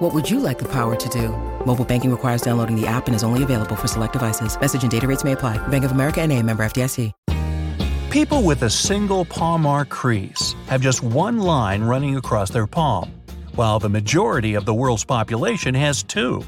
What 0.00 0.14
would 0.14 0.30
you 0.30 0.40
like 0.40 0.58
the 0.58 0.68
power 0.72 0.96
to 0.96 1.08
do? 1.10 1.28
Mobile 1.66 1.84
banking 1.84 2.10
requires 2.10 2.40
downloading 2.40 2.74
the 2.74 2.86
app 2.86 3.06
and 3.06 3.14
is 3.14 3.22
only 3.22 3.42
available 3.42 3.76
for 3.76 3.86
select 3.86 4.14
devices. 4.14 4.58
Message 4.58 4.80
and 4.80 4.90
data 4.90 5.06
rates 5.06 5.24
may 5.24 5.32
apply. 5.32 5.58
Bank 5.68 5.84
of 5.84 5.90
America 5.90 6.22
and 6.22 6.32
a 6.32 6.42
member 6.42 6.62
FDIC. 6.62 7.12
People 8.10 8.42
with 8.42 8.62
a 8.62 8.70
single 8.70 9.26
palmar 9.26 9.84
crease 9.84 10.54
have 10.68 10.80
just 10.80 11.02
one 11.02 11.38
line 11.38 11.82
running 11.82 12.16
across 12.16 12.48
their 12.48 12.66
palm, 12.66 13.12
while 13.56 13.78
the 13.78 13.90
majority 13.90 14.54
of 14.54 14.64
the 14.64 14.72
world's 14.72 15.04
population 15.04 15.74
has 15.74 16.02
two. 16.02 16.42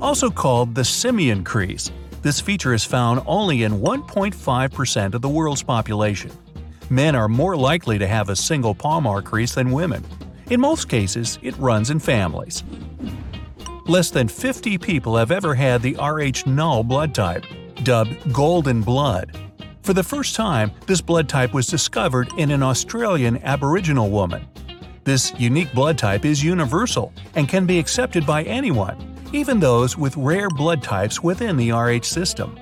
Also 0.00 0.28
called 0.28 0.74
the 0.74 0.84
simian 0.84 1.44
crease, 1.44 1.92
this 2.22 2.40
feature 2.40 2.74
is 2.74 2.84
found 2.84 3.22
only 3.24 3.62
in 3.62 3.80
1.5% 3.80 5.14
of 5.14 5.22
the 5.22 5.28
world's 5.28 5.62
population. 5.62 6.32
Men 6.90 7.14
are 7.14 7.28
more 7.28 7.56
likely 7.56 7.98
to 7.98 8.08
have 8.08 8.28
a 8.28 8.36
single 8.36 8.74
palmar 8.74 9.22
crease 9.22 9.54
than 9.54 9.70
women. 9.70 10.04
In 10.50 10.60
most 10.60 10.88
cases, 10.88 11.38
it 11.42 11.56
runs 11.58 11.90
in 11.90 11.98
families. 11.98 12.64
Less 13.86 14.10
than 14.10 14.28
50 14.28 14.78
people 14.78 15.16
have 15.16 15.30
ever 15.30 15.54
had 15.54 15.82
the 15.82 15.94
Rh 15.96 16.46
null 16.46 16.82
blood 16.82 17.14
type, 17.14 17.44
dubbed 17.82 18.32
golden 18.32 18.80
blood. 18.80 19.36
For 19.82 19.92
the 19.92 20.02
first 20.02 20.34
time, 20.34 20.70
this 20.86 21.02
blood 21.02 21.28
type 21.28 21.52
was 21.52 21.66
discovered 21.66 22.32
in 22.38 22.50
an 22.50 22.62
Australian 22.62 23.42
Aboriginal 23.44 24.08
woman. 24.08 24.46
This 25.04 25.32
unique 25.38 25.72
blood 25.74 25.98
type 25.98 26.24
is 26.24 26.42
universal 26.42 27.12
and 27.34 27.48
can 27.48 27.66
be 27.66 27.78
accepted 27.78 28.26
by 28.26 28.42
anyone, 28.44 28.96
even 29.34 29.60
those 29.60 29.98
with 29.98 30.16
rare 30.16 30.48
blood 30.48 30.82
types 30.82 31.22
within 31.22 31.58
the 31.58 31.72
Rh 31.72 32.04
system. 32.04 32.58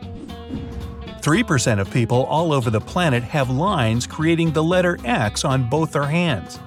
3% 1.20 1.80
of 1.80 1.90
people 1.92 2.24
all 2.24 2.52
over 2.52 2.70
the 2.70 2.80
planet 2.80 3.22
have 3.22 3.48
lines 3.48 4.08
creating 4.08 4.52
the 4.52 4.62
letter 4.62 4.98
X 5.04 5.44
on 5.44 5.68
both 5.68 5.92
their 5.92 6.06
hands. 6.06 6.58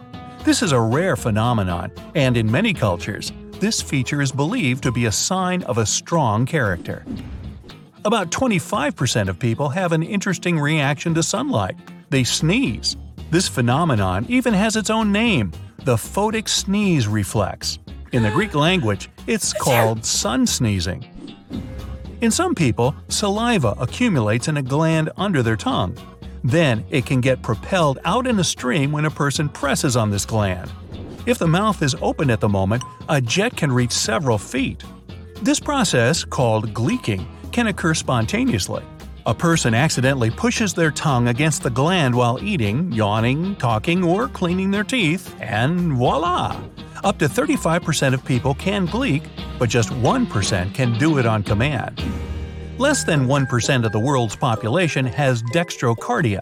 This 0.45 0.64
is 0.64 0.72
a 0.72 0.80
rare 0.80 1.18
phenomenon, 1.18 1.92
and 2.16 2.38
in 2.38 2.50
many 2.50 2.73
cultures, 2.73 3.34
this 3.59 3.82
feature 3.82 4.22
is 4.22 4.32
believed 4.32 4.84
to 4.84 4.92
be 4.92 5.06
a 5.06 5.12
sign 5.12 5.64
of 5.64 5.78
a 5.78 5.86
strong 5.86 6.45
character. 6.45 7.06
About 8.06 8.32
25% 8.32 9.28
of 9.28 9.38
people 9.38 9.67
have 9.67 9.92
an 9.92 10.02
interesting 10.02 10.58
reaction 10.58 11.14
to 11.16 11.23
sunlight. 11.23 11.76
They 12.10 12.23
sneeze. 12.23 12.95
This 13.30 13.50
phenomenon 13.50 14.26
even 14.30 14.54
has 14.54 14.78
its 14.78 14.90
own 14.90 15.12
name 15.12 15.52
the 15.84 15.95
photic 15.95 16.48
sneeze 16.48 17.08
reflex. 17.08 17.78
In 18.14 18.23
the 18.23 18.32
Greek 18.32 18.56
language, 18.56 19.10
it's 19.28 19.54
called 19.54 20.06
sun 20.06 20.48
sneezing. 20.48 21.06
In 22.22 22.32
some 22.32 22.56
people, 22.56 22.95
saliva 23.10 23.76
accumulates 23.78 24.48
in 24.48 24.58
a 24.58 24.62
gland 24.62 25.10
under 25.17 25.44
their 25.44 25.56
tongue. 25.58 25.98
Then 26.44 26.86
it 26.90 27.06
can 27.06 27.22
get 27.22 27.42
propelled 27.42 28.00
out 28.06 28.28
in 28.28 28.40
a 28.40 28.44
stream 28.44 28.92
when 28.92 29.06
a 29.06 29.12
person 29.12 29.50
presses 29.50 29.95
on 29.95 30.09
this 30.09 30.26
gland. 30.26 30.72
If 31.26 31.38
the 31.38 31.48
mouth 31.48 31.82
is 31.82 31.95
open 32.02 32.30
at 32.30 32.40
the 32.40 32.50
moment, 32.50 32.84
a 33.08 33.22
jet 33.22 33.56
can 33.56 33.72
reach 33.72 33.92
several 33.92 34.38
feet. 34.38 34.84
This 35.42 35.60
process, 35.60 36.23
called 36.23 36.73
gleeking, 36.73 37.26
can 37.52 37.67
occur 37.67 37.94
spontaneously. 37.94 38.84
A 39.26 39.34
person 39.34 39.73
accidentally 39.73 40.32
pushes 40.32 40.73
their 40.73 40.92
tongue 40.92 41.28
against 41.28 41.62
the 41.62 41.70
gland 41.70 42.16
while 42.16 42.44
eating, 42.44 42.92
yawning, 42.92 43.56
talking, 43.58 44.04
or 44.04 44.28
cleaning 44.28 44.72
their 44.72 44.84
teeth, 44.84 45.36
and 45.40 45.94
voila! 45.94 46.60
Up 47.04 47.17
to 47.20 47.28
35% 47.28 48.14
of 48.14 48.26
people 48.26 48.56
can 48.56 48.86
gleek, 48.88 49.23
but 49.58 49.70
just 49.70 49.89
1% 49.89 50.73
can 50.73 50.98
do 50.98 51.17
it 51.17 51.26
on 51.26 51.44
command. 51.44 52.02
Less 52.80 53.04
than 53.04 53.28
1% 53.28 53.86
of 53.86 53.92
the 53.92 54.00
world's 54.00 54.38
population 54.38 55.06
has 55.06 55.44
dextrocardia. 55.44 56.40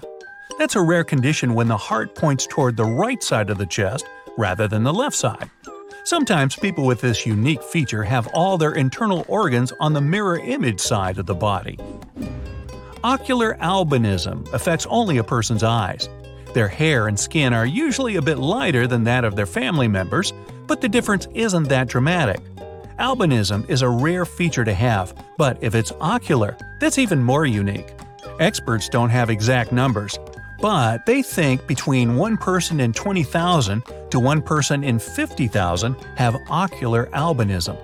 That's 0.60 0.76
a 0.76 0.82
rare 0.82 1.04
condition 1.04 1.56
when 1.56 1.68
the 1.68 1.76
heart 1.76 2.14
points 2.14 2.46
toward 2.46 2.78
the 2.78 2.86
right 2.86 3.24
side 3.24 3.50
of 3.50 3.58
the 3.58 3.66
chest 3.66 4.06
rather 4.38 4.68
than 4.68 4.84
the 4.84 4.94
left 4.94 5.16
side. 5.16 5.50
Sometimes 6.04 6.56
people 6.56 6.86
with 6.86 7.02
this 7.02 7.26
unique 7.26 7.64
feature 7.64 8.04
have 8.04 8.28
all 8.36 8.56
their 8.56 8.74
internal 8.74 9.26
organs 9.28 9.74
on 9.80 9.94
the 9.94 10.02
mirror 10.02 10.38
image 10.38 10.80
side 10.80 11.18
of 11.18 11.26
the 11.26 11.34
body. 11.34 11.80
Ocular 13.04 13.58
albinism 13.60 14.48
affects 14.54 14.86
only 14.92 15.18
a 15.18 15.24
person's 15.24 15.64
eyes. 15.64 16.08
Their 16.54 16.68
hair 16.68 17.08
and 17.08 17.20
skin 17.20 17.52
are 17.52 17.66
usually 17.66 18.18
a 18.18 18.22
bit 18.22 18.38
lighter 18.38 18.86
than 18.86 19.06
that 19.06 19.26
of 19.26 19.36
their 19.36 19.48
family 19.48 19.88
members, 19.88 20.34
but 20.68 20.82
the 20.82 20.90
difference 20.90 21.28
isn't 21.34 21.70
that 21.70 21.88
dramatic. 21.88 22.42
Albinism 23.00 23.70
is 23.70 23.84
a 23.84 23.90
rare 23.90 24.26
feature 24.26 24.66
to 24.66 24.74
have, 24.74 25.14
but 25.38 25.60
if 25.62 25.76
it's 25.76 25.92
ocular, 26.02 26.58
that's 26.80 26.98
even 26.98 27.22
more 27.22 27.46
unique. 27.46 27.94
Experts 28.40 28.90
don't 28.90 29.12
have 29.12 29.30
exact 29.30 29.72
numbers, 29.72 30.18
but 30.60 31.06
they 31.06 31.22
think 31.22 31.68
between 31.68 32.16
one 32.16 32.38
person 32.38 32.80
in 32.80 32.94
20,000 32.94 33.84
to 34.10 34.20
one 34.20 34.42
person 34.42 34.84
in 34.84 34.98
50,000 34.98 35.96
have 36.16 36.38
ocular 36.50 37.06
albinism. 37.14 37.78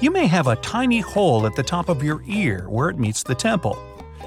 You 0.00 0.12
may 0.12 0.28
have 0.28 0.46
a 0.46 0.56
tiny 0.56 1.00
hole 1.00 1.44
at 1.44 1.56
the 1.56 1.62
top 1.64 1.88
of 1.88 2.00
your 2.00 2.22
ear 2.28 2.66
where 2.68 2.90
it 2.90 2.98
meets 2.98 3.24
the 3.24 3.34
temple. 3.34 3.76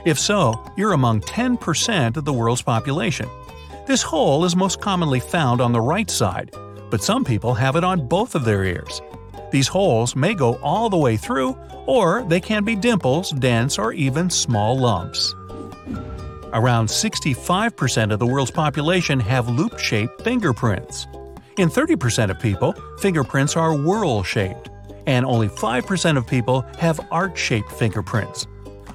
If 0.03 0.19
so, 0.19 0.62
you're 0.75 0.91
among 0.91 1.22
10% 1.22 2.18
of 2.18 2.25
the 2.25 2.34
world's 2.34 2.62
population. 2.62 3.30
This 3.88 4.01
hole 4.01 4.44
is 4.44 4.57
most 4.57 4.81
commonly 4.81 5.22
found 5.22 5.62
on 5.62 5.72
the 5.72 5.80
right 5.80 6.09
side, 6.09 6.53
but 6.90 7.01
some 7.01 7.24
people 7.24 7.53
have 7.53 7.78
it 7.78 7.85
on 7.85 8.09
both 8.09 8.35
of 8.35 8.44
their 8.44 8.66
ears. 8.66 9.01
These 9.53 9.68
holes 9.68 10.16
may 10.16 10.34
go 10.34 10.56
all 10.64 10.90
the 10.90 10.97
way 10.97 11.16
through, 11.16 11.56
or 11.86 12.24
they 12.24 12.40
can 12.40 12.64
be 12.64 12.75
dimples, 12.75 13.30
dents, 13.30 13.78
or 13.78 13.94
even 13.94 14.31
small 14.31 14.80
lumps. 14.80 15.36
Around 16.53 16.88
65% 16.88 18.12
of 18.12 18.18
the 18.18 18.25
world's 18.25 18.50
population 18.50 19.19
have 19.19 19.47
loop 19.50 19.78
shaped 19.78 20.24
fingerprints. 20.24 21.06
In 21.59 21.69
30% 21.69 22.31
of 22.31 22.40
people, 22.40 22.74
fingerprints 22.97 23.56
are 23.56 23.75
whorl 23.78 24.24
shaped, 24.24 24.72
and 25.06 25.24
only 25.24 25.50
5% 25.50 26.18
of 26.18 26.25
people 26.25 26.66
have 26.80 27.00
arch 27.12 27.38
shaped 27.38 27.72
fingerprints. 27.74 28.47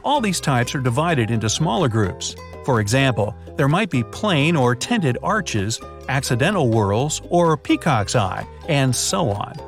All 0.03 0.21
these 0.21 0.41
types 0.41 0.75
are 0.75 0.81
divided 0.81 1.31
into 1.31 1.49
smaller 1.49 1.89
groups. 1.89 2.35
For 2.65 2.81
example, 2.81 3.33
there 3.57 3.69
might 3.69 3.91
be 3.91 4.03
plain 4.03 4.57
or 4.57 4.75
tented 4.75 5.19
arches, 5.23 5.81
accidental 6.09 6.69
whorls, 6.69 7.23
or 7.31 7.53
a 7.53 7.59
peacock's 7.59 8.17
eye, 8.17 8.45
and 8.69 8.95
so 8.97 9.31
on. 9.31 9.68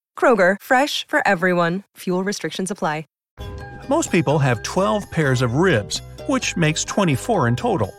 Kroger, 0.21 0.57
fresh 0.61 1.07
for 1.07 1.27
everyone. 1.27 1.81
Fuel 1.97 2.23
restrictions 2.23 2.69
apply. 2.69 3.05
Most 3.89 4.11
people 4.11 4.39
have 4.39 4.63
12 4.63 5.11
pairs 5.11 5.41
of 5.41 5.55
ribs, 5.55 6.01
which 6.27 6.55
makes 6.55 6.85
24 6.85 7.47
in 7.47 7.55
total. 7.55 7.93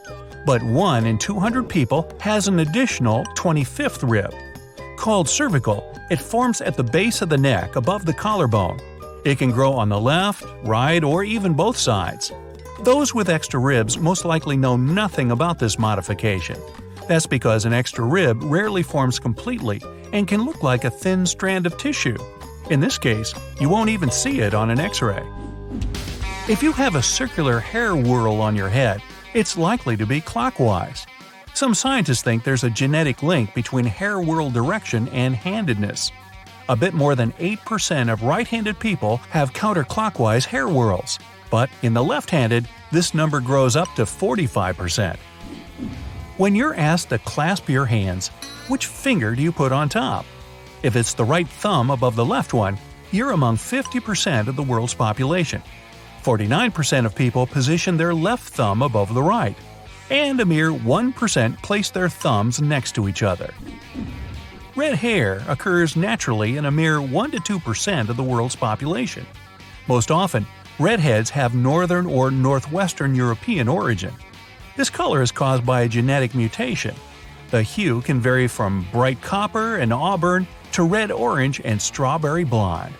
But 0.47 0.63
1 0.63 1.07
in 1.07 1.19
200 1.19 1.69
people 1.69 2.11
has 2.21 2.49
an 2.49 2.61
additional 2.61 3.25
25th 3.35 4.09
rib. 4.09 4.33
Called 4.97 5.29
cervical, 5.29 5.85
it 6.09 6.21
forms 6.21 6.61
at 6.61 6.77
the 6.77 6.85
base 6.85 7.21
of 7.21 7.29
the 7.29 7.37
neck 7.37 7.77
above 7.77 8.07
the 8.07 8.15
collarbone. 8.15 8.79
It 9.25 9.39
can 9.39 9.51
grow 9.51 9.73
on 9.73 9.89
the 9.91 10.01
left, 10.01 10.45
right, 10.63 11.05
or 11.05 11.25
even 11.25 11.53
both 11.53 11.77
sides. 11.77 12.33
Those 12.85 13.13
with 13.13 13.29
extra 13.29 13.61
ribs 13.61 13.99
most 13.99 14.25
likely 14.25 14.57
know 14.57 14.77
nothing 14.77 15.31
about 15.31 15.59
this 15.59 15.79
modification. 15.79 16.57
That's 17.07 17.27
because 17.27 17.67
an 17.67 17.73
extra 17.73 18.05
rib 18.05 18.41
rarely 18.45 18.83
forms 18.83 19.19
completely 19.19 19.83
and 20.13 20.29
can 20.29 20.45
look 20.45 20.63
like 20.63 20.85
a 20.85 20.91
thin 20.91 21.27
strand 21.27 21.67
of 21.67 21.77
tissue. 21.77 22.17
In 22.71 22.81
this 22.81 22.99
case, 22.99 23.35
you 23.61 23.69
won't 23.69 23.91
even 23.91 24.11
see 24.11 24.41
it 24.41 24.55
on 24.55 24.71
an 24.71 24.79
x 24.79 25.03
ray. 25.03 25.23
If 26.49 26.63
you 26.63 26.73
have 26.73 26.95
a 26.95 27.03
circular 27.03 27.61
hair 27.61 27.95
whorl 27.95 28.41
on 28.41 28.57
your 28.57 28.69
head, 28.69 29.03
it's 29.35 29.57
likely 29.57 29.97
to 29.97 30.07
be 30.07 30.21
clockwise. 30.21 31.07
Some 31.55 31.75
scientists 31.75 32.23
think 32.23 32.45
there's 32.45 32.65
a 32.65 32.71
genetic 32.71 33.23
link 33.23 33.55
between 33.55 33.85
hair 33.85 34.21
whorl 34.21 34.51
direction 34.51 35.09
and 35.09 35.35
handedness. 35.35 36.11
A 36.69 36.77
bit 36.77 36.95
more 36.95 37.15
than 37.15 37.33
8% 37.33 38.13
of 38.13 38.23
right 38.23 38.47
handed 38.47 38.79
people 38.79 39.19
have 39.31 39.53
counterclockwise 39.53 40.45
hair 40.45 40.67
whorls, 40.69 41.19
but 41.51 41.69
in 41.83 41.93
the 41.93 42.03
left 42.03 42.31
handed, 42.31 42.69
this 42.91 43.15
number 43.15 43.41
grows 43.41 43.77
up 43.77 43.93
to 43.97 44.03
45%. 44.03 45.17
When 46.43 46.57
you're 46.57 46.75
asked 46.75 47.11
to 47.11 47.21
clasp 47.21 47.69
your 47.69 47.87
hands, 47.87 48.27
which 48.67 48.87
finger 48.87 49.37
do 49.37 49.43
you 49.43 49.53
put 49.53 49.71
on 49.71 49.89
top? 49.89 50.27
If 50.83 50.97
it's 50.97 51.15
the 51.15 51.25
right 51.25 51.47
thumb 51.47 51.89
above 51.89 52.17
the 52.17 52.25
left 52.25 52.53
one, 52.53 52.77
you're 53.13 53.31
among 53.31 53.59
50% 53.59 54.49
of 54.49 54.57
the 54.57 54.63
world's 54.65 54.93
population. 54.93 55.63
49% 56.25 57.07
of 57.07 57.15
people 57.15 57.47
position 57.47 57.97
their 57.97 58.13
left 58.13 58.43
thumb 58.55 58.83
above 58.83 59.15
the 59.15 59.23
right, 59.23 59.57
and 60.11 60.41
a 60.41 60.45
mere 60.45 60.73
1% 60.73 61.63
place 61.63 61.91
their 61.91 62.09
thumbs 62.09 62.61
next 62.61 62.97
to 62.97 63.09
each 63.09 63.23
other. 63.23 63.55
Red 64.75 64.97
hair 64.97 65.45
occurs 65.47 65.95
naturally 65.95 66.57
in 66.57 66.65
a 66.65 66.73
mere 66.73 67.01
1 67.01 67.31
to 67.31 67.61
2% 67.61 68.09
of 68.09 68.17
the 68.17 68.25
world's 68.25 68.57
population. 68.57 69.25
Most 69.87 70.11
often, 70.11 70.45
redheads 70.81 71.31
have 71.31 71.55
northern 71.55 72.05
or 72.05 72.33
northwestern 72.33 73.15
European 73.15 73.69
origin. 73.69 74.13
This 74.77 74.91
color 74.91 75.21
is 75.21 75.31
caused 75.31 75.67
by 75.67 75.83
a 75.83 75.89
genetic 75.89 76.35
mutation. 76.35 76.95
The 77.51 77.63
hue 77.63 78.01
can 78.01 78.21
vary 78.21 78.49
from 78.49 78.87
bright 78.91 79.21
copper 79.21 79.77
and 79.77 79.93
auburn 79.93 80.47
to 80.73 80.83
red 80.83 81.13
orange 81.13 81.61
and 81.65 81.81
strawberry 81.81 82.45
blonde. 82.45 82.95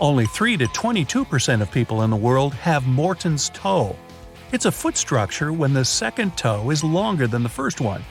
Only 0.00 0.26
3 0.26 0.58
to 0.58 0.66
22% 0.66 1.62
of 1.62 1.72
people 1.72 2.02
in 2.02 2.10
the 2.10 2.16
world 2.16 2.54
have 2.54 2.86
Morton's 2.86 3.48
toe. 3.48 3.96
It's 4.52 4.66
a 4.66 4.72
foot 4.72 4.96
structure 4.96 5.52
when 5.52 5.72
the 5.72 5.84
second 5.84 6.36
toe 6.36 6.70
is 6.70 6.84
longer 6.84 7.26
than 7.26 7.42
the 7.42 7.48
first 7.48 7.80
one. 7.80 8.04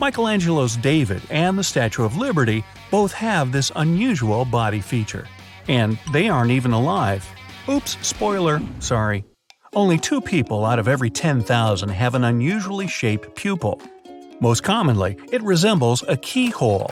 Michelangelo's 0.00 0.76
David 0.76 1.22
and 1.28 1.58
the 1.58 1.64
Statue 1.64 2.04
of 2.04 2.16
Liberty 2.16 2.64
both 2.90 3.12
have 3.12 3.50
this 3.50 3.72
unusual 3.74 4.44
body 4.44 4.80
feature. 4.80 5.26
And 5.66 5.98
they 6.12 6.28
aren't 6.28 6.52
even 6.52 6.72
alive. 6.72 7.28
Oops, 7.68 7.98
spoiler, 8.06 8.62
sorry. 8.78 9.24
Only 9.74 9.98
two 9.98 10.20
people 10.20 10.64
out 10.64 10.78
of 10.78 10.88
every 10.88 11.10
10,000 11.10 11.88
have 11.90 12.14
an 12.14 12.24
unusually 12.24 12.88
shaped 12.88 13.34
pupil. 13.34 13.80
Most 14.40 14.62
commonly, 14.62 15.18
it 15.30 15.42
resembles 15.42 16.02
a 16.08 16.16
keyhole. 16.16 16.90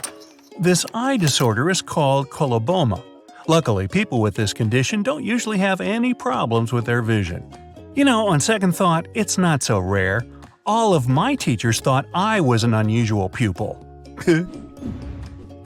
This 0.59 0.85
eye 0.93 1.17
disorder 1.17 1.69
is 1.69 1.81
called 1.81 2.29
coloboma. 2.29 3.03
Luckily, 3.47 3.87
people 3.87 4.21
with 4.21 4.35
this 4.35 4.53
condition 4.53 5.01
don't 5.01 5.23
usually 5.23 5.57
have 5.57 5.81
any 5.81 6.13
problems 6.13 6.71
with 6.71 6.85
their 6.85 7.01
vision. 7.01 7.49
You 7.95 8.05
know, 8.05 8.27
on 8.27 8.39
second 8.39 8.75
thought, 8.75 9.07
it's 9.15 9.37
not 9.37 9.63
so 9.63 9.79
rare. 9.79 10.21
All 10.65 10.93
of 10.93 11.07
my 11.07 11.33
teachers 11.33 11.79
thought 11.79 12.05
I 12.13 12.41
was 12.41 12.63
an 12.63 12.73
unusual 12.73 13.29
pupil. 13.29 13.83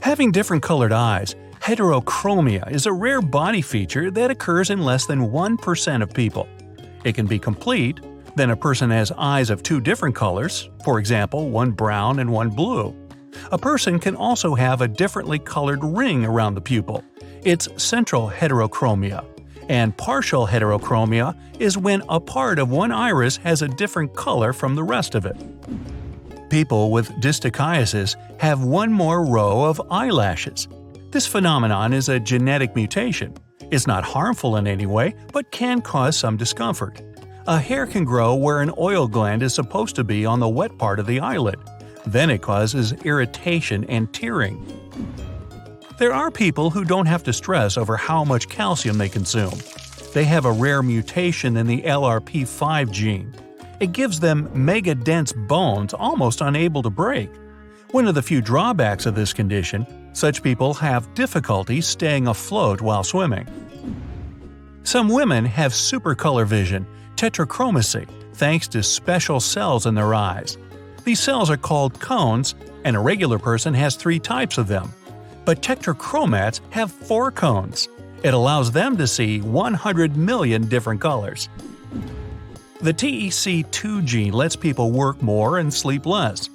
Having 0.02 0.32
different 0.32 0.64
colored 0.64 0.94
eyes, 0.94 1.36
heterochromia 1.60 2.72
is 2.72 2.86
a 2.86 2.94
rare 2.94 3.22
body 3.22 3.62
feature 3.62 4.12
that 4.12 4.32
occurs 4.32 4.70
in 4.70 4.82
less 4.82 5.08
than 5.08 5.30
1% 5.30 6.04
of 6.04 6.14
people. 6.14 6.48
It 7.04 7.16
can 7.16 7.26
be 7.26 7.40
complete, 7.40 8.00
then 8.36 8.50
a 8.50 8.56
person 8.56 8.90
has 8.92 9.12
eyes 9.18 9.50
of 9.50 9.64
two 9.64 9.82
different 9.82 10.16
colors, 10.16 10.70
for 10.84 11.00
example, 11.00 11.50
one 11.50 11.72
brown 11.72 12.20
and 12.20 12.32
one 12.32 12.50
blue. 12.50 12.96
A 13.52 13.58
person 13.58 14.00
can 14.00 14.16
also 14.16 14.56
have 14.56 14.82
a 14.82 14.88
differently 14.88 15.40
colored 15.40 15.84
ring 15.84 16.26
around 16.26 16.56
the 16.56 16.62
pupil. 16.62 17.04
It's 17.44 17.68
central 17.82 18.30
heterochromia. 18.30 19.26
And 19.70 19.96
partial 19.96 20.48
heterochromia 20.48 21.38
is 21.60 21.78
when 21.78 22.04
a 22.10 22.20
part 22.20 22.60
of 22.60 22.70
one 22.70 22.92
iris 22.92 23.38
has 23.38 23.62
a 23.62 23.68
different 23.68 24.14
color 24.16 24.54
from 24.54 24.76
the 24.76 24.84
rest 24.84 25.16
of 25.16 25.26
it. 25.26 25.38
People 26.50 26.92
with 26.92 27.10
distichiasis 27.22 28.16
have 28.42 28.64
one 28.64 28.92
more 28.92 29.26
row 29.26 29.64
of 29.64 29.82
eyelashes. 29.90 30.68
This 31.12 31.26
phenomenon 31.26 31.94
is 31.94 32.10
a 32.10 32.20
genetic 32.20 32.76
mutation. 32.76 33.34
It's 33.72 33.88
not 33.88 34.04
harmful 34.04 34.58
in 34.58 34.68
any 34.68 34.86
way, 34.86 35.16
but 35.32 35.50
can 35.52 35.82
cause 35.82 36.18
some 36.18 36.36
discomfort. 36.36 37.02
A 37.48 37.58
hair 37.58 37.88
can 37.88 38.04
grow 38.04 38.36
where 38.36 38.62
an 38.62 38.72
oil 38.78 39.08
gland 39.08 39.42
is 39.42 39.54
supposed 39.54 39.96
to 39.96 40.04
be 40.04 40.26
on 40.26 40.42
the 40.42 40.50
wet 40.50 40.78
part 40.78 41.00
of 41.00 41.08
the 41.08 41.22
eyelid. 41.22 41.58
Then 42.06 42.30
it 42.30 42.42
causes 42.42 42.92
irritation 43.06 43.86
and 43.86 44.12
tearing. 44.14 44.62
There 45.98 46.14
are 46.14 46.30
people 46.30 46.70
who 46.70 46.84
don't 46.84 47.06
have 47.06 47.24
to 47.24 47.32
stress 47.32 47.78
over 47.78 47.96
how 47.96 48.26
much 48.26 48.50
calcium 48.50 48.98
they 48.98 49.08
consume. 49.08 49.58
They 50.14 50.26
have 50.26 50.44
a 50.44 50.52
rare 50.52 50.84
mutation 50.84 51.56
in 51.56 51.66
the 51.66 51.82
LRP5 51.84 52.92
gene. 52.92 53.34
It 53.80 53.94
gives 53.94 54.20
them 54.20 54.50
mega 54.54 54.96
dense 54.96 55.32
bones 55.32 55.94
almost 55.94 56.42
unable 56.42 56.84
to 56.84 56.90
break. 56.90 57.30
One 57.92 58.06
of 58.06 58.16
the 58.16 58.22
few 58.22 58.42
drawbacks 58.42 59.06
of 59.06 59.16
this 59.16 59.32
condition, 59.32 59.88
such 60.14 60.44
people 60.44 60.74
have 60.76 61.14
difficulty 61.14 61.82
staying 61.82 62.28
afloat 62.28 62.82
while 62.82 63.04
swimming. 63.04 63.48
Some 64.84 65.10
women 65.10 65.46
have 65.46 65.72
supercolor 65.72 66.46
vision, 66.46 66.86
tetrachromacy, 67.16 68.08
thanks 68.34 68.68
to 68.70 68.82
special 68.82 69.40
cells 69.40 69.86
in 69.86 69.96
their 69.96 70.14
eyes. 70.14 70.58
These 71.04 71.20
cells 71.20 71.50
are 71.50 71.58
called 71.58 72.00
cones, 72.00 72.56
and 72.84 72.96
a 72.96 73.00
regular 73.00 73.40
person 73.40 73.74
has 73.74 73.96
three 73.96 74.20
types 74.20 74.58
of 74.58 74.68
them. 74.68 74.92
But 75.46 75.62
tetrachromats 75.62 76.62
have 76.72 76.92
four 76.92 77.32
cones. 77.32 77.88
It 78.24 78.34
allows 78.34 78.72
them 78.72 78.98
to 78.98 79.08
see 79.08 79.42
100 79.42 80.16
million 80.16 80.68
different 80.68 81.02
colors. 81.02 81.50
The 82.82 82.94
DEC2 82.94 84.04
gene 84.04 84.34
lets 84.34 84.56
people 84.56 84.92
work 84.92 85.22
more 85.22 85.60
and 85.60 85.74
sleep 85.74 86.06
less. 86.06 86.50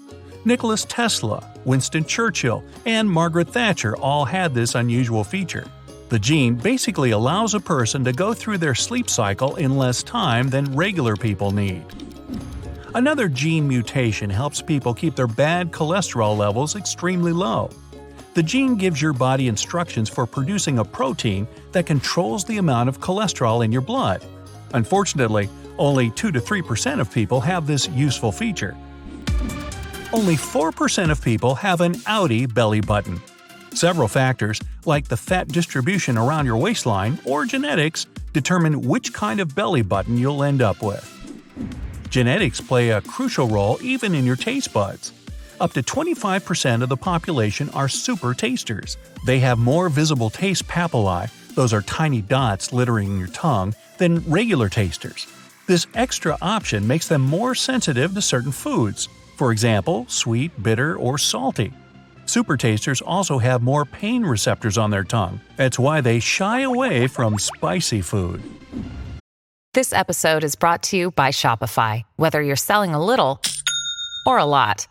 Nikola 0.44 0.76
Tesla, 0.76 1.55
Winston 1.66 2.04
Churchill, 2.04 2.64
and 2.86 3.10
Margaret 3.10 3.48
Thatcher 3.48 3.96
all 3.96 4.24
had 4.24 4.54
this 4.54 4.76
unusual 4.76 5.24
feature. 5.24 5.66
The 6.08 6.18
gene 6.18 6.54
basically 6.54 7.10
allows 7.10 7.54
a 7.54 7.60
person 7.60 8.04
to 8.04 8.12
go 8.12 8.32
through 8.32 8.58
their 8.58 8.76
sleep 8.76 9.10
cycle 9.10 9.56
in 9.56 9.76
less 9.76 10.04
time 10.04 10.48
than 10.48 10.76
regular 10.76 11.16
people 11.16 11.50
need. 11.50 11.84
Another 12.94 13.28
gene 13.28 13.66
mutation 13.66 14.30
helps 14.30 14.62
people 14.62 14.94
keep 14.94 15.16
their 15.16 15.26
bad 15.26 15.72
cholesterol 15.72 16.38
levels 16.38 16.76
extremely 16.76 17.32
low. 17.32 17.68
The 18.34 18.42
gene 18.44 18.76
gives 18.76 19.02
your 19.02 19.12
body 19.12 19.48
instructions 19.48 20.08
for 20.08 20.24
producing 20.24 20.78
a 20.78 20.84
protein 20.84 21.48
that 21.72 21.86
controls 21.86 22.44
the 22.44 22.58
amount 22.58 22.88
of 22.88 23.00
cholesterol 23.00 23.64
in 23.64 23.72
your 23.72 23.82
blood. 23.82 24.24
Unfortunately, 24.72 25.48
only 25.78 26.10
2 26.10 26.30
to 26.30 26.40
3% 26.40 27.00
of 27.00 27.12
people 27.12 27.40
have 27.40 27.66
this 27.66 27.88
useful 27.88 28.30
feature. 28.30 28.76
Only 30.12 30.36
4% 30.36 31.10
of 31.10 31.20
people 31.20 31.56
have 31.56 31.80
an 31.80 31.94
outie 32.06 32.52
belly 32.52 32.80
button. 32.80 33.20
Several 33.72 34.06
factors, 34.06 34.60
like 34.84 35.08
the 35.08 35.16
fat 35.16 35.48
distribution 35.48 36.16
around 36.16 36.46
your 36.46 36.56
waistline 36.56 37.18
or 37.24 37.44
genetics, 37.44 38.06
determine 38.32 38.82
which 38.82 39.12
kind 39.12 39.40
of 39.40 39.54
belly 39.54 39.82
button 39.82 40.16
you'll 40.16 40.44
end 40.44 40.62
up 40.62 40.80
with. 40.80 41.12
Genetics 42.08 42.60
play 42.60 42.90
a 42.90 43.00
crucial 43.02 43.48
role 43.48 43.78
even 43.82 44.14
in 44.14 44.24
your 44.24 44.36
taste 44.36 44.72
buds. 44.72 45.12
Up 45.60 45.72
to 45.72 45.82
25% 45.82 46.82
of 46.82 46.88
the 46.88 46.96
population 46.96 47.68
are 47.70 47.88
super 47.88 48.32
tasters. 48.32 48.96
They 49.24 49.40
have 49.40 49.58
more 49.58 49.88
visible 49.88 50.30
taste 50.30 50.68
papillae, 50.68 51.30
those 51.54 51.72
are 51.72 51.82
tiny 51.82 52.20
dots 52.22 52.72
littering 52.72 53.18
your 53.18 53.28
tongue, 53.28 53.74
than 53.98 54.20
regular 54.30 54.68
tasters. 54.68 55.26
This 55.66 55.88
extra 55.94 56.38
option 56.40 56.86
makes 56.86 57.08
them 57.08 57.22
more 57.22 57.56
sensitive 57.56 58.14
to 58.14 58.22
certain 58.22 58.52
foods, 58.52 59.08
for 59.36 59.52
example, 59.52 60.06
sweet, 60.08 60.50
bitter, 60.62 60.96
or 60.96 61.18
salty. 61.18 61.72
Super 62.24 62.56
tasters 62.56 63.00
also 63.00 63.38
have 63.38 63.62
more 63.62 63.84
pain 63.84 64.24
receptors 64.24 64.76
on 64.76 64.90
their 64.90 65.04
tongue. 65.04 65.40
That's 65.56 65.78
why 65.78 66.00
they 66.00 66.18
shy 66.18 66.62
away 66.62 67.06
from 67.06 67.38
spicy 67.38 68.00
food. 68.00 68.42
This 69.74 69.92
episode 69.92 70.42
is 70.42 70.56
brought 70.56 70.82
to 70.84 70.96
you 70.96 71.10
by 71.10 71.28
Shopify. 71.28 72.02
Whether 72.16 72.40
you're 72.42 72.56
selling 72.56 72.94
a 72.94 73.04
little 73.04 73.40
or 74.24 74.38
a 74.38 74.44
lot, 74.46 74.88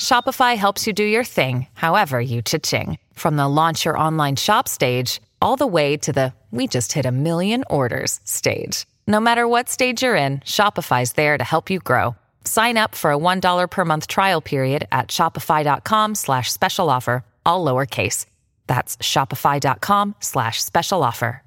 Shopify 0.00 0.56
helps 0.56 0.86
you 0.86 0.92
do 0.92 1.04
your 1.04 1.24
thing, 1.24 1.66
however 1.74 2.20
you 2.20 2.42
cha-ching. 2.42 2.98
From 3.12 3.36
the 3.36 3.46
launch 3.46 3.84
your 3.84 3.98
online 3.98 4.36
shop 4.36 4.66
stage, 4.66 5.20
all 5.42 5.56
the 5.56 5.66
way 5.66 5.96
to 5.98 6.12
the 6.12 6.32
we 6.50 6.66
just 6.66 6.92
hit 6.94 7.04
a 7.06 7.12
million 7.12 7.64
orders 7.68 8.18
stage. 8.24 8.86
No 9.06 9.20
matter 9.20 9.46
what 9.46 9.68
stage 9.68 10.02
you're 10.02 10.16
in, 10.16 10.38
Shopify's 10.40 11.12
there 11.12 11.36
to 11.36 11.44
help 11.44 11.70
you 11.70 11.78
grow. 11.78 12.16
Sign 12.46 12.76
up 12.76 12.94
for 12.94 13.10
a 13.10 13.18
$1 13.18 13.70
per 13.70 13.84
month 13.84 14.06
trial 14.06 14.40
period 14.40 14.86
at 14.90 15.08
shopify.com 15.08 16.14
slash 16.14 16.50
special 16.52 16.88
offer, 16.88 17.24
all 17.44 17.64
lowercase. 17.64 18.26
That's 18.66 18.96
shopify.com 18.98 20.14
slash 20.20 20.62
special 20.62 21.02
offer. 21.02 21.42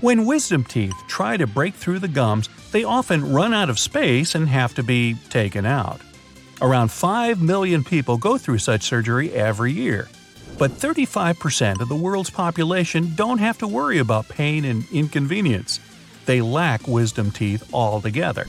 When 0.00 0.24
wisdom 0.24 0.64
teeth 0.64 0.94
try 1.08 1.36
to 1.36 1.46
break 1.46 1.74
through 1.74 1.98
the 1.98 2.08
gums, 2.08 2.48
they 2.72 2.84
often 2.84 3.32
run 3.32 3.52
out 3.52 3.68
of 3.68 3.78
space 3.78 4.34
and 4.34 4.48
have 4.48 4.74
to 4.74 4.82
be 4.82 5.14
taken 5.28 5.66
out. 5.66 6.00
Around 6.62 6.90
5 6.90 7.42
million 7.42 7.84
people 7.84 8.16
go 8.16 8.38
through 8.38 8.58
such 8.58 8.82
surgery 8.82 9.30
every 9.32 9.72
year. 9.72 10.08
But 10.58 10.70
35% 10.70 11.80
of 11.80 11.88
the 11.88 11.96
world's 11.96 12.30
population 12.30 13.14
don't 13.14 13.38
have 13.38 13.58
to 13.58 13.66
worry 13.68 13.98
about 13.98 14.28
pain 14.28 14.64
and 14.64 14.84
inconvenience. 14.92 15.80
They 16.26 16.40
lack 16.40 16.86
wisdom 16.86 17.30
teeth 17.30 17.68
altogether. 17.72 18.46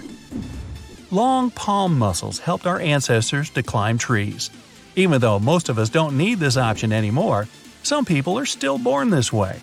Long 1.14 1.52
palm 1.52 2.00
muscles 2.00 2.40
helped 2.40 2.66
our 2.66 2.80
ancestors 2.80 3.50
to 3.50 3.64
climb 3.64 3.98
trees. 3.98 4.50
Even 4.96 5.20
though 5.20 5.40
most 5.40 5.68
of 5.68 5.78
us 5.78 5.90
don't 5.90 6.18
need 6.18 6.40
this 6.40 6.56
option 6.56 6.94
anymore, 6.94 7.50
some 7.84 8.06
people 8.06 8.40
are 8.40 8.46
still 8.46 8.78
born 8.78 9.10
this 9.10 9.34
way. 9.34 9.60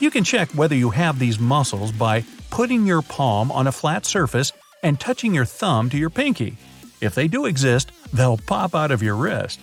You 0.00 0.10
can 0.10 0.24
check 0.24 0.48
whether 0.52 0.74
you 0.74 0.88
have 0.88 1.18
these 1.18 1.38
muscles 1.38 1.92
by 1.92 2.24
putting 2.48 2.86
your 2.86 3.02
palm 3.02 3.52
on 3.52 3.66
a 3.66 3.72
flat 3.72 4.06
surface 4.06 4.52
and 4.82 4.98
touching 4.98 5.34
your 5.34 5.44
thumb 5.44 5.90
to 5.90 5.98
your 5.98 6.08
pinky. 6.08 6.56
If 7.02 7.14
they 7.14 7.28
do 7.28 7.44
exist, 7.44 7.92
they'll 8.14 8.38
pop 8.38 8.74
out 8.74 8.90
of 8.90 9.02
your 9.02 9.16
wrist. 9.16 9.60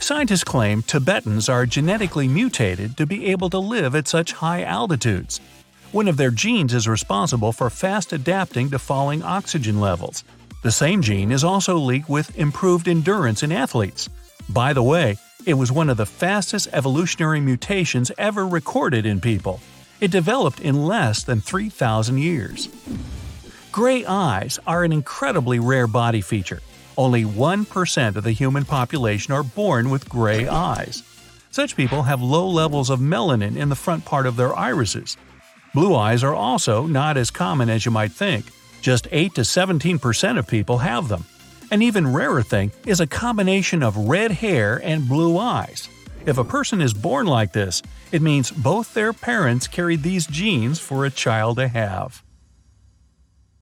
Scientists 0.00 0.42
claim 0.42 0.82
Tibetans 0.82 1.48
are 1.48 1.66
genetically 1.66 2.26
mutated 2.26 2.96
to 2.96 3.06
be 3.06 3.26
able 3.26 3.48
to 3.50 3.58
live 3.58 3.94
at 3.94 4.08
such 4.08 4.32
high 4.32 4.64
altitudes. 4.64 5.40
One 5.92 6.06
of 6.06 6.16
their 6.16 6.30
genes 6.30 6.72
is 6.72 6.86
responsible 6.86 7.50
for 7.50 7.68
fast 7.68 8.12
adapting 8.12 8.70
to 8.70 8.78
falling 8.78 9.24
oxygen 9.24 9.80
levels. 9.80 10.22
The 10.62 10.70
same 10.70 11.02
gene 11.02 11.32
is 11.32 11.42
also 11.42 11.78
linked 11.78 12.08
with 12.08 12.38
improved 12.38 12.86
endurance 12.86 13.42
in 13.42 13.50
athletes. 13.50 14.08
By 14.48 14.72
the 14.72 14.84
way, 14.84 15.18
it 15.46 15.54
was 15.54 15.72
one 15.72 15.90
of 15.90 15.96
the 15.96 16.06
fastest 16.06 16.68
evolutionary 16.72 17.40
mutations 17.40 18.12
ever 18.18 18.46
recorded 18.46 19.04
in 19.04 19.20
people. 19.20 19.60
It 20.00 20.12
developed 20.12 20.60
in 20.60 20.86
less 20.86 21.24
than 21.24 21.40
3,000 21.40 22.18
years. 22.18 22.68
Gray 23.72 24.04
eyes 24.04 24.60
are 24.68 24.84
an 24.84 24.92
incredibly 24.92 25.58
rare 25.58 25.88
body 25.88 26.20
feature. 26.20 26.60
Only 26.96 27.24
1% 27.24 28.14
of 28.14 28.22
the 28.22 28.30
human 28.30 28.64
population 28.64 29.34
are 29.34 29.42
born 29.42 29.90
with 29.90 30.08
gray 30.08 30.46
eyes. 30.46 31.02
Such 31.50 31.74
people 31.74 32.04
have 32.04 32.22
low 32.22 32.46
levels 32.46 32.90
of 32.90 33.00
melanin 33.00 33.56
in 33.56 33.70
the 33.70 33.74
front 33.74 34.04
part 34.04 34.26
of 34.26 34.36
their 34.36 34.54
irises. 34.54 35.16
Blue 35.72 35.94
eyes 35.94 36.24
are 36.24 36.34
also 36.34 36.86
not 36.86 37.16
as 37.16 37.30
common 37.30 37.70
as 37.70 37.84
you 37.84 37.92
might 37.92 38.10
think. 38.10 38.46
Just 38.80 39.06
8 39.12 39.34
to 39.34 39.42
17% 39.42 40.38
of 40.38 40.48
people 40.48 40.78
have 40.78 41.06
them. 41.08 41.24
An 41.70 41.82
even 41.82 42.12
rarer 42.12 42.42
thing 42.42 42.72
is 42.86 43.00
a 43.00 43.06
combination 43.06 43.82
of 43.82 43.96
red 43.96 44.32
hair 44.32 44.80
and 44.82 45.08
blue 45.08 45.38
eyes. 45.38 45.88
If 46.26 46.38
a 46.38 46.44
person 46.44 46.80
is 46.80 46.92
born 46.92 47.26
like 47.26 47.52
this, 47.52 47.82
it 48.10 48.20
means 48.20 48.50
both 48.50 48.92
their 48.94 49.12
parents 49.12 49.68
carried 49.68 50.02
these 50.02 50.26
genes 50.26 50.80
for 50.80 51.04
a 51.04 51.10
child 51.10 51.58
to 51.58 51.68
have. 51.68 52.22